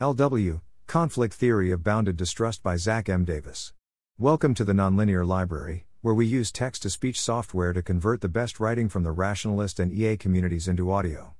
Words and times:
LW 0.00 0.60
Conflict 0.88 1.32
Theory 1.32 1.70
of 1.70 1.84
Bounded 1.84 2.16
Distrust 2.16 2.64
by 2.64 2.74
Zack 2.74 3.08
M. 3.08 3.24
Davis. 3.24 3.72
Welcome 4.18 4.52
to 4.54 4.64
the 4.64 4.72
Nonlinear 4.72 5.24
Library, 5.24 5.86
where 6.00 6.12
we 6.12 6.26
use 6.26 6.50
text 6.50 6.82
to 6.82 6.90
speech 6.90 7.20
software 7.20 7.72
to 7.72 7.80
convert 7.80 8.20
the 8.20 8.28
best 8.28 8.58
writing 8.58 8.88
from 8.88 9.04
the 9.04 9.12
rationalist 9.12 9.78
and 9.78 9.92
EA 9.92 10.16
communities 10.16 10.66
into 10.66 10.90
audio. 10.90 11.34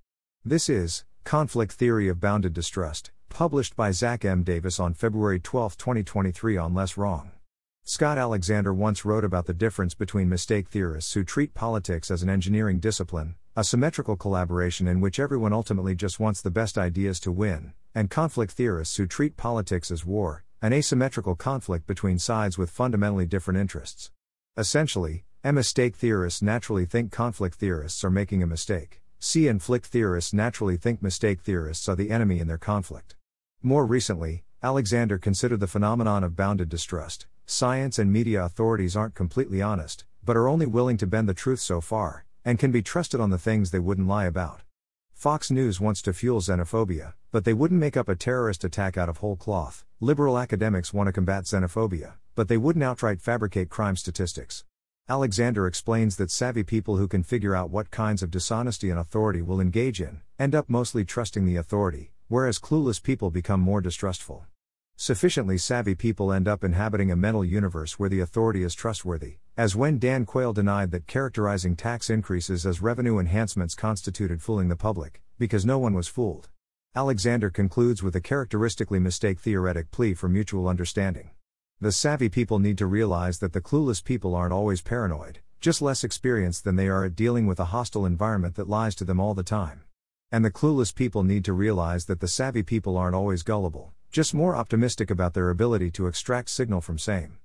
This 0.45 0.69
is 0.69 1.05
Conflict 1.25 1.73
Theory 1.73 2.07
of 2.07 2.21
Bounded 2.21 2.53
Distrust, 2.53 3.11
published 3.29 3.75
by 3.75 3.91
Zack 3.91 4.25
M. 4.25 4.45
Davis 4.45 4.79
on 4.79 4.95
February 4.95 5.41
12, 5.41 5.77
2023, 5.77 6.57
on 6.57 6.75
Less 6.75 6.97
Wrong. 6.97 7.33
Scott 7.83 8.19
Alexander 8.19 8.73
once 8.73 9.05
wrote 9.05 9.25
about 9.25 9.47
the 9.47 9.53
difference 9.53 9.95
between 9.95 10.29
mistake 10.29 10.69
theorists 10.69 11.15
who 11.15 11.25
treat 11.25 11.55
politics 11.55 12.09
as 12.09 12.23
an 12.23 12.31
engineering 12.31 12.79
discipline, 12.79 13.35
a 13.57 13.63
symmetrical 13.63 14.17
collaboration 14.17 14.89
in 14.89 15.01
which 15.01 15.21
everyone 15.21 15.53
ultimately 15.53 15.95
just 15.95 16.19
wants 16.19 16.43
the 16.43 16.51
best 16.51 16.77
ideas 16.77 17.21
to 17.21 17.31
win, 17.31 17.73
and 17.95 18.11
conflict 18.11 18.53
theorists 18.53 18.97
who 18.97 19.07
treat 19.07 19.37
politics 19.37 19.91
as 19.91 20.05
war, 20.05 20.45
an 20.61 20.73
asymmetrical 20.73 21.37
conflict 21.37 21.87
between 21.87 22.19
sides 22.19 22.59
with 22.59 22.69
fundamentally 22.69 23.27
different 23.27 23.61
interests. 23.61 24.11
Essentially, 24.57 25.25
a 25.45 25.53
mistake 25.53 25.95
theorists 25.95 26.43
naturally 26.43 26.85
think 26.85 27.13
conflict 27.13 27.57
theorists 27.57 28.03
are 28.03 28.11
making 28.11 28.43
a 28.43 28.47
mistake. 28.47 29.01
C 29.19 29.47
and 29.47 29.63
flick 29.63 29.85
theorists 29.85 30.33
naturally 30.33 30.77
think 30.77 31.03
mistake 31.03 31.41
theorists 31.41 31.89
are 31.89 31.97
the 31.97 32.11
enemy 32.11 32.41
in 32.41 32.49
their 32.49 32.59
conflict. 32.59 33.15
More 33.63 33.87
recently, 33.87 34.45
Alexander 34.63 35.19
considered 35.19 35.61
the 35.61 35.67
phenomenon 35.67 36.25
of 36.25 36.37
bounded 36.37 36.69
distrust, 36.69 37.27
Science 37.47 37.99
and 37.99 38.11
media 38.11 38.43
authorities 38.43 38.97
aren't 38.97 39.15
completely 39.15 39.61
honest, 39.61 40.07
but 40.25 40.35
are 40.35 40.49
only 40.49 40.65
willing 40.65 40.97
to 40.97 41.07
bend 41.07 41.29
the 41.29 41.35
truth 41.35 41.61
so 41.61 41.79
far, 41.79 42.25
and 42.45 42.59
can 42.59 42.71
be 42.71 42.83
trusted 42.83 43.21
on 43.21 43.31
the 43.31 43.39
things 43.39 43.71
they 43.71 43.79
wouldn't 43.79 44.09
lie 44.09 44.27
about. 44.27 44.63
Fox 45.13 45.51
News 45.51 45.81
wants 45.81 46.03
to 46.03 46.13
fuel 46.13 46.41
xenophobia, 46.41 47.15
but 47.31 47.45
they 47.45 47.55
wouldn't 47.55 47.81
make 47.81 47.97
up 47.97 48.09
a 48.09 48.15
terrorist 48.15 48.65
attack 48.65 48.99
out 48.99 49.09
of 49.09 49.19
whole 49.19 49.37
cloth. 49.37 49.85
Liberal 50.01 50.39
academics 50.39 50.93
want 50.93 51.07
to 51.07 51.13
combat 51.13 51.45
xenophobia, 51.45 52.15
but 52.35 52.49
they 52.49 52.57
wouldn't 52.57 52.83
outright 52.85 53.21
fabricate 53.21 53.71
crime 53.71 53.97
statistics. 53.97 54.65
Alexander 55.09 55.67
explains 55.67 56.17
that 56.17 56.31
savvy 56.31 56.63
people 56.63 56.97
who 56.97 57.09
can 57.09 57.23
figure 57.23 57.55
out 57.55 57.71
what 57.71 57.91
kinds 57.91 58.23
of 58.23 58.31
dishonesty 58.31 58.91
an 58.91 58.99
authority 58.99 59.43
will 59.43 59.61
engage 59.61 60.01
in 60.01 60.21
end 60.39 60.55
up 60.55 60.69
mostly 60.69 61.05
trusting 61.05 61.45
the 61.45 61.57
authority, 61.57 62.13
whereas 62.29 62.59
clueless 62.59 63.03
people 63.03 63.31
become 63.31 63.61
more 63.61 63.81
distrustful. 63.81 64.47
Sufficiently 65.05 65.59
savvy 65.59 65.95
people 65.95 66.33
end 66.33 66.49
up 66.49 66.65
inhabiting 66.65 67.11
a 67.11 67.15
mental 67.15 67.45
universe 67.45 67.99
where 67.99 68.09
the 68.09 68.21
authority 68.21 68.63
is 68.63 68.75
trustworthy, 68.75 69.37
as 69.55 69.77
when 69.77 69.99
Dan 69.99 70.25
Quayle 70.25 70.55
denied 70.55 70.93
that 70.93 71.07
characterizing 71.07 71.77
tax 71.77 72.09
increases 72.09 72.65
as 72.65 72.81
revenue 72.81 73.19
enhancements 73.19 73.75
constituted 73.75 74.41
fooling 74.41 74.69
the 74.69 74.77
public, 74.77 75.21
because 75.39 75.67
no 75.67 75.79
one 75.79 75.93
was 75.93 76.09
fooled. 76.09 76.49
Alexander 76.97 77.51
concludes 77.51 78.03
with 78.03 78.17
a 78.17 78.21
characteristically 78.23 78.99
mistake 78.99 79.39
theoretic 79.41 79.91
plea 79.91 80.15
for 80.15 80.31
mutual 80.31 80.69
understanding. 80.69 81.33
The 81.83 81.93
savvy 81.93 82.31
people 82.31 82.59
need 82.59 82.79
to 82.79 82.87
realize 82.87 83.41
that 83.41 83.53
the 83.53 83.61
clueless 83.61 84.03
people 84.03 84.35
aren't 84.35 84.55
always 84.55 84.81
paranoid, 84.81 85.41
just 85.61 85.83
less 85.83 86.03
experienced 86.03 86.65
than 86.65 86.77
they 86.77 86.89
are 86.89 87.05
at 87.05 87.15
dealing 87.15 87.47
with 87.47 87.61
a 87.61 87.67
hostile 87.67 88.07
environment 88.07 88.55
that 88.55 88.71
lies 88.71 88.95
to 88.95 89.05
them 89.05 89.21
all 89.21 89.35
the 89.35 89.43
time. 89.43 89.83
And 90.33 90.43
the 90.43 90.51
clueless 90.51 90.95
people 90.95 91.25
need 91.25 91.45
to 91.45 91.53
realize 91.53 92.07
that 92.07 92.21
the 92.21 92.27
savvy 92.27 92.63
people 92.63 92.97
aren't 92.97 93.15
always 93.15 93.43
gullible, 93.43 93.93
just 94.15 94.33
more 94.33 94.55
optimistic 94.55 95.11
about 95.11 95.35
their 95.35 95.51
ability 95.51 95.91
to 95.91 96.07
extract 96.07 96.49
signal 96.49 96.81
from 96.81 96.97
same. 96.97 97.37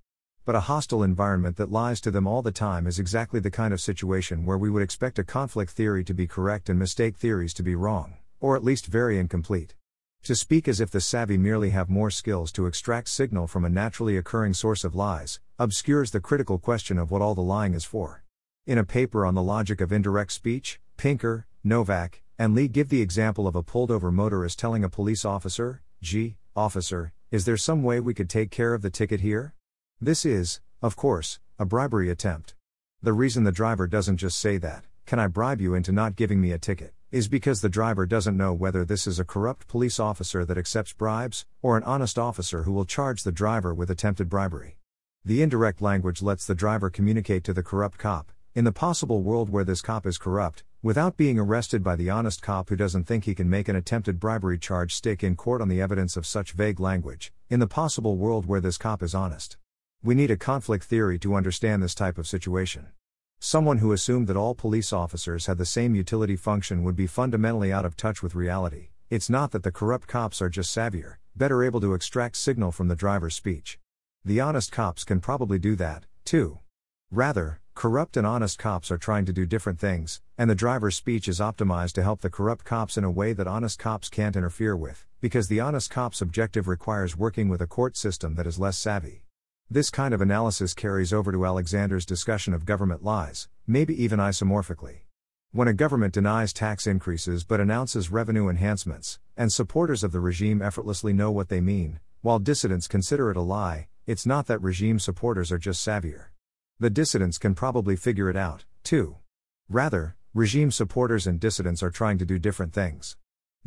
But 0.46 0.54
a 0.54 0.60
hostile 0.60 1.02
environment 1.02 1.58
that 1.58 1.72
lies 1.72 2.00
to 2.02 2.12
them 2.12 2.28
all 2.28 2.44
the 2.44 2.52
time 2.52 2.86
is 2.86 3.00
exactly 3.00 3.40
the 3.40 3.50
kind 3.50 3.74
of 3.74 3.82
situation 3.82 4.46
where 4.46 4.56
we 4.56 4.70
would 4.70 4.84
expect 4.84 5.18
a 5.18 5.24
conflict 5.24 5.72
theory 5.72 6.04
to 6.04 6.14
be 6.14 6.28
correct 6.28 6.70
and 6.70 6.78
mistake 6.78 7.18
theories 7.18 7.56
to 7.56 7.64
be 7.64 7.74
wrong, 7.74 8.18
or 8.40 8.56
at 8.56 8.64
least 8.64 8.86
very 8.86 9.18
incomplete. 9.18 9.74
To 10.26 10.36
speak 10.36 10.68
as 10.68 10.80
if 10.80 10.92
the 10.92 11.02
savvy 11.02 11.40
merely 11.40 11.72
have 11.72 11.90
more 11.90 12.12
skills 12.12 12.52
to 12.52 12.68
extract 12.68 13.08
signal 13.08 13.48
from 13.48 13.66
a 13.66 13.70
naturally 13.70 14.16
occurring 14.16 14.54
source 14.54 14.84
of 14.84 14.94
lies, 14.94 15.40
obscures 15.58 16.12
the 16.12 16.22
critical 16.22 16.60
question 16.60 17.00
of 17.00 17.10
what 17.10 17.24
all 17.24 17.34
the 17.34 17.42
lying 17.42 17.74
is 17.74 17.84
for. 17.84 18.24
In 18.68 18.78
a 18.78 18.84
paper 18.84 19.26
on 19.26 19.34
the 19.34 19.42
logic 19.42 19.82
of 19.82 19.92
indirect 19.92 20.34
speech, 20.34 20.80
Pinker, 20.98 21.48
Nowak, 21.64 22.22
and 22.38 22.54
Lee 22.54 22.68
give 22.68 22.90
the 22.90 23.02
example 23.02 23.48
of 23.48 23.56
a 23.56 23.64
pulled 23.64 23.90
over 23.90 24.12
motorist 24.12 24.60
telling 24.60 24.84
a 24.84 24.90
police 24.90 25.26
officer, 25.26 25.82
G, 26.04 26.36
Officer, 26.60 27.14
is 27.32 27.46
there 27.46 27.56
some 27.56 27.84
way 27.84 28.02
we 28.02 28.14
could 28.14 28.30
take 28.30 28.52
care 28.52 28.74
of 28.74 28.82
the 28.82 28.90
ticket 28.90 29.22
here? 29.22 29.54
This 30.02 30.26
is, 30.26 30.60
of 30.82 30.98
course, 30.98 31.40
a 31.58 31.64
bribery 31.64 32.10
attempt. 32.10 32.54
The 33.02 33.14
reason 33.14 33.46
the 33.46 33.54
driver 33.54 33.88
doesn't 33.88 34.18
just 34.18 34.38
say 34.38 34.58
that, 34.58 34.84
can 35.06 35.20
I 35.20 35.28
bribe 35.28 35.62
you 35.62 35.74
into 35.74 35.94
not 35.94 36.18
giving 36.18 36.42
me 36.42 36.52
a 36.52 36.58
ticket, 36.58 36.94
is 37.12 37.30
because 37.30 37.62
the 37.62 37.70
driver 37.70 38.06
doesn't 38.06 38.36
know 38.36 38.52
whether 38.54 38.84
this 38.84 39.08
is 39.08 39.20
a 39.20 39.24
corrupt 39.24 39.70
police 39.70 40.02
officer 40.02 40.44
that 40.44 40.58
accepts 40.58 40.92
bribes, 40.92 41.46
or 41.62 41.78
an 41.78 41.84
honest 41.84 42.20
officer 42.20 42.64
who 42.64 42.74
will 42.74 42.84
charge 42.84 43.24
the 43.24 43.32
driver 43.32 43.74
with 43.74 43.90
attempted 43.90 44.28
bribery. 44.28 44.80
The 45.24 45.42
indirect 45.42 45.82
language 45.82 46.22
lets 46.22 46.46
the 46.46 46.56
driver 46.56 46.90
communicate 46.90 47.46
to 47.46 47.54
the 47.54 47.64
corrupt 47.64 47.98
cop, 47.98 48.34
in 48.56 48.66
the 48.66 48.72
possible 48.72 49.22
world 49.22 49.50
where 49.50 49.64
this 49.64 49.82
cop 49.82 50.08
is 50.08 50.18
corrupt, 50.18 50.64
without 50.82 51.16
being 51.16 51.38
arrested 51.38 51.84
by 51.84 51.96
the 51.96 52.10
honest 52.10 52.42
cop 52.42 52.70
who 52.70 52.76
doesn't 52.76 53.04
think 53.04 53.26
he 53.26 53.36
can 53.36 53.50
make 53.50 53.68
an 53.68 53.76
attempted 53.76 54.20
bribery 54.20 54.58
charge 54.58 54.96
stick 54.96 55.24
in 55.24 55.36
court 55.36 55.62
on 55.62 55.68
the 55.68 55.80
evidence 55.80 56.18
of 56.18 56.26
such 56.26 56.54
vague 56.54 56.80
language, 56.80 57.32
in 57.50 57.60
the 57.60 57.68
possible 57.68 58.18
world 58.18 58.48
where 58.48 58.62
this 58.62 58.78
cop 58.78 59.04
is 59.04 59.14
honest. 59.14 59.58
We 60.02 60.16
need 60.16 60.32
a 60.32 60.38
conflict 60.38 60.86
theory 60.86 61.20
to 61.20 61.36
understand 61.36 61.84
this 61.84 61.94
type 61.94 62.18
of 62.18 62.28
situation. 62.28 62.88
Someone 63.40 63.78
who 63.78 63.92
assumed 63.92 64.28
that 64.28 64.38
all 64.38 64.56
police 64.56 64.92
officers 64.92 65.46
had 65.46 65.58
the 65.58 65.66
same 65.66 65.94
utility 65.94 66.36
function 66.36 66.84
would 66.84 66.96
be 66.96 67.08
fundamentally 67.08 67.72
out 67.72 67.86
of 67.86 67.96
touch 67.96 68.24
with 68.24 68.36
reality. 68.36 68.90
It's 69.10 69.30
not 69.30 69.52
that 69.52 69.64
the 69.64 69.72
corrupt 69.72 70.08
cops 70.08 70.42
are 70.42 70.50
just 70.50 70.76
savvier, 70.76 71.16
better 71.36 71.64
able 71.64 71.82
to 71.82 71.94
extract 71.94 72.36
signal 72.36 72.72
from 72.72 72.88
the 72.88 72.96
driver's 72.96 73.36
speech. 73.36 73.80
The 74.26 74.40
honest 74.40 74.72
cops 74.72 75.04
can 75.04 75.22
probably 75.22 75.60
do 75.60 75.76
that, 75.78 76.06
too. 76.26 76.60
Rather, 77.12 77.60
Corrupt 77.80 78.18
and 78.18 78.28
honest 78.28 78.60
cops 78.60 78.92
are 78.92 78.98
trying 78.98 79.24
to 79.24 79.32
do 79.32 79.46
different 79.46 79.80
things, 79.80 80.20
and 80.38 80.50
the 80.50 80.54
driver's 80.54 80.98
speech 80.98 81.30
is 81.30 81.40
optimized 81.40 81.94
to 81.94 82.04
help 82.04 82.20
the 82.20 82.30
corrupt 82.30 82.66
cops 82.66 82.98
in 82.98 83.06
a 83.06 83.10
way 83.10 83.32
that 83.32 83.48
honest 83.48 83.80
cops 83.80 84.10
can't 84.10 84.36
interfere 84.36 84.76
with, 84.76 85.06
because 85.22 85.48
the 85.48 85.62
honest 85.62 85.90
cop's 85.90 86.22
objective 86.22 86.68
requires 86.68 87.16
working 87.16 87.48
with 87.48 87.62
a 87.62 87.68
court 87.68 87.96
system 87.96 88.36
that 88.36 88.46
is 88.46 88.60
less 88.60 88.78
savvy. 88.78 89.24
This 89.70 89.90
kind 89.90 90.14
of 90.14 90.20
analysis 90.20 90.74
carries 90.74 91.14
over 91.14 91.32
to 91.32 91.46
Alexander's 91.46 92.06
discussion 92.06 92.54
of 92.54 92.66
government 92.66 93.02
lies, 93.02 93.48
maybe 93.66 94.04
even 94.04 94.20
isomorphically. 94.20 95.04
When 95.54 95.70
a 95.70 95.74
government 95.74 96.14
denies 96.14 96.52
tax 96.52 96.86
increases 96.86 97.46
but 97.46 97.62
announces 97.62 98.12
revenue 98.12 98.50
enhancements, 98.50 99.20
and 99.38 99.54
supporters 99.54 100.04
of 100.04 100.12
the 100.12 100.20
regime 100.20 100.62
effortlessly 100.62 101.14
know 101.14 101.32
what 101.32 101.48
they 101.48 101.62
mean, 101.62 102.02
while 102.24 102.40
dissidents 102.40 102.90
consider 102.90 103.32
it 103.32 103.38
a 103.38 103.42
lie, 103.42 103.88
it's 104.06 104.26
not 104.26 104.48
that 104.48 104.62
regime 104.62 105.00
supporters 105.00 105.50
are 105.50 105.58
just 105.58 105.88
savvier. 105.88 106.26
The 106.82 106.90
dissidents 106.90 107.38
can 107.38 107.56
probably 107.56 107.98
figure 107.98 108.30
it 108.30 108.38
out, 108.38 108.64
too. 108.86 109.18
Rather, 109.68 110.16
regime 110.34 110.72
supporters 110.72 111.28
and 111.28 111.38
dissidents 111.38 111.84
are 111.84 111.90
trying 111.90 112.18
to 112.20 112.26
do 112.26 112.40
different 112.40 112.72
things. 112.72 113.18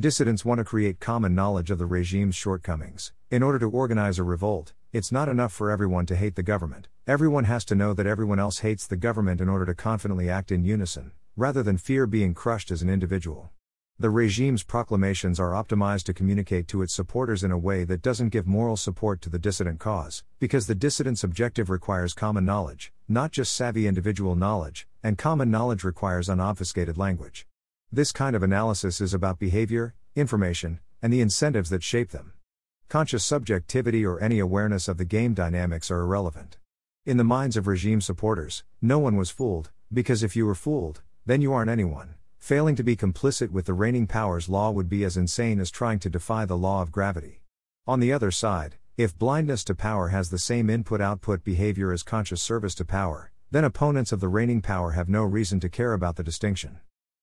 Dissidents 0.00 0.46
want 0.46 0.60
to 0.60 0.64
create 0.64 0.98
common 0.98 1.34
knowledge 1.34 1.70
of 1.70 1.76
the 1.76 1.84
regime's 1.84 2.34
shortcomings. 2.34 3.12
In 3.30 3.42
order 3.42 3.58
to 3.58 3.68
organize 3.68 4.18
a 4.18 4.22
revolt, 4.22 4.72
it's 4.94 5.12
not 5.12 5.28
enough 5.28 5.52
for 5.52 5.70
everyone 5.70 6.06
to 6.06 6.16
hate 6.16 6.36
the 6.36 6.42
government. 6.42 6.88
Everyone 7.06 7.44
has 7.44 7.66
to 7.66 7.74
know 7.74 7.92
that 7.92 8.06
everyone 8.06 8.38
else 8.38 8.60
hates 8.60 8.86
the 8.86 8.96
government 8.96 9.42
in 9.42 9.48
order 9.50 9.66
to 9.66 9.74
confidently 9.74 10.30
act 10.30 10.50
in 10.50 10.64
unison, 10.64 11.12
rather 11.36 11.62
than 11.62 11.76
fear 11.76 12.06
being 12.06 12.32
crushed 12.32 12.70
as 12.70 12.80
an 12.80 12.88
individual. 12.88 13.50
The 13.98 14.10
regime's 14.10 14.64
proclamations 14.64 15.38
are 15.38 15.52
optimized 15.52 16.04
to 16.04 16.14
communicate 16.14 16.66
to 16.68 16.82
its 16.82 16.92
supporters 16.92 17.44
in 17.44 17.52
a 17.52 17.58
way 17.58 17.84
that 17.84 18.02
doesn't 18.02 18.30
give 18.30 18.46
moral 18.46 18.76
support 18.76 19.20
to 19.22 19.30
the 19.30 19.38
dissident 19.38 19.78
cause, 19.78 20.24
because 20.40 20.66
the 20.66 20.74
dissident's 20.74 21.22
objective 21.22 21.70
requires 21.70 22.14
common 22.14 22.44
knowledge, 22.44 22.92
not 23.06 23.30
just 23.30 23.54
savvy 23.54 23.86
individual 23.86 24.34
knowledge, 24.34 24.88
and 25.02 25.18
common 25.18 25.50
knowledge 25.50 25.84
requires 25.84 26.28
unobfuscated 26.28 26.96
language. 26.96 27.46
This 27.92 28.10
kind 28.10 28.34
of 28.34 28.42
analysis 28.42 29.00
is 29.00 29.14
about 29.14 29.38
behavior, 29.38 29.94
information, 30.16 30.80
and 31.00 31.12
the 31.12 31.20
incentives 31.20 31.70
that 31.70 31.82
shape 31.82 32.10
them. 32.10 32.32
Conscious 32.88 33.24
subjectivity 33.24 34.04
or 34.04 34.20
any 34.20 34.38
awareness 34.38 34.88
of 34.88 34.96
the 34.96 35.04
game 35.04 35.34
dynamics 35.34 35.90
are 35.90 36.00
irrelevant. 36.00 36.56
In 37.04 37.18
the 37.18 37.24
minds 37.24 37.56
of 37.56 37.66
regime 37.66 38.00
supporters, 38.00 38.64
no 38.80 38.98
one 38.98 39.16
was 39.16 39.30
fooled, 39.30 39.70
because 39.92 40.22
if 40.22 40.34
you 40.34 40.46
were 40.46 40.54
fooled, 40.54 41.02
then 41.24 41.40
you 41.40 41.52
aren't 41.52 41.70
anyone. 41.70 42.14
Failing 42.42 42.74
to 42.74 42.82
be 42.82 42.96
complicit 42.96 43.50
with 43.50 43.66
the 43.66 43.72
reigning 43.72 44.08
power's 44.08 44.48
law 44.48 44.72
would 44.72 44.88
be 44.88 45.04
as 45.04 45.16
insane 45.16 45.60
as 45.60 45.70
trying 45.70 46.00
to 46.00 46.10
defy 46.10 46.44
the 46.44 46.56
law 46.56 46.82
of 46.82 46.90
gravity. 46.90 47.40
On 47.86 48.00
the 48.00 48.12
other 48.12 48.32
side, 48.32 48.78
if 48.96 49.16
blindness 49.16 49.62
to 49.62 49.76
power 49.76 50.08
has 50.08 50.28
the 50.28 50.40
same 50.40 50.68
input 50.68 51.00
output 51.00 51.44
behavior 51.44 51.92
as 51.92 52.02
conscious 52.02 52.42
service 52.42 52.74
to 52.74 52.84
power, 52.84 53.30
then 53.52 53.62
opponents 53.62 54.10
of 54.10 54.18
the 54.18 54.26
reigning 54.26 54.60
power 54.60 54.90
have 54.90 55.08
no 55.08 55.22
reason 55.22 55.60
to 55.60 55.68
care 55.68 55.92
about 55.92 56.16
the 56.16 56.24
distinction. 56.24 56.80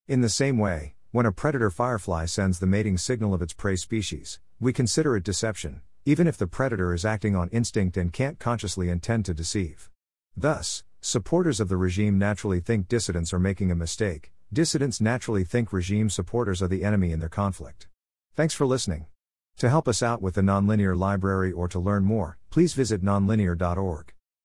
In 0.07 0.21
the 0.21 0.29
same 0.29 0.57
way, 0.57 0.95
when 1.11 1.25
a 1.25 1.33
predator 1.33 1.69
firefly 1.69 2.23
sends 2.23 2.59
the 2.59 2.65
mating 2.65 2.97
signal 2.97 3.33
of 3.33 3.41
its 3.41 3.51
prey 3.51 3.75
species, 3.75 4.39
we 4.57 4.71
consider 4.71 5.17
it 5.17 5.25
deception, 5.25 5.81
even 6.05 6.27
if 6.27 6.37
the 6.37 6.47
predator 6.47 6.93
is 6.93 7.03
acting 7.03 7.35
on 7.35 7.49
instinct 7.49 7.97
and 7.97 8.13
can't 8.13 8.39
consciously 8.39 8.87
intend 8.87 9.25
to 9.25 9.33
deceive. 9.33 9.89
Thus, 10.37 10.85
supporters 11.01 11.59
of 11.59 11.67
the 11.67 11.75
regime 11.75 12.17
naturally 12.17 12.61
think 12.61 12.87
dissidents 12.87 13.33
are 13.33 13.39
making 13.39 13.69
a 13.69 13.75
mistake, 13.75 14.31
Dissidents 14.51 14.99
naturally 14.99 15.43
think 15.43 15.71
regime 15.71 16.09
supporters 16.09 16.59
are 16.63 16.67
the 16.67 16.83
enemy 16.83 17.11
in 17.11 17.19
their 17.19 17.29
conflict. 17.29 17.87
Thanks 18.33 18.55
for 18.55 18.65
listening. 18.65 19.05
To 19.57 19.69
help 19.69 19.87
us 19.87 20.01
out 20.01 20.23
with 20.23 20.33
the 20.33 20.41
Nonlinear 20.41 20.97
Library 20.97 21.51
or 21.51 21.67
to 21.67 21.77
learn 21.77 22.03
more, 22.03 22.39
please 22.49 22.73
visit 22.73 23.03
nonlinear.org. 23.03 24.13